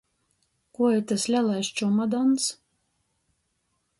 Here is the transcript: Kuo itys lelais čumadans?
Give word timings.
Kuo 0.73 0.89
itys 0.99 1.25
lelais 1.31 1.69
čumadans? 1.75 2.43